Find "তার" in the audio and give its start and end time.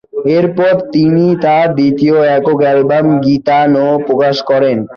1.43-1.67